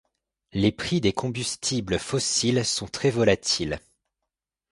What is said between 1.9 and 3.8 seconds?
fossiles sont très volatils.